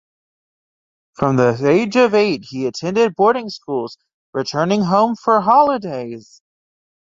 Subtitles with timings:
[1.13, 3.99] From the age of eight he attended boarding schools,
[4.33, 6.41] returning home for holidays.